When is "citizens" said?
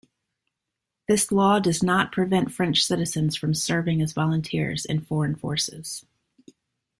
2.83-3.35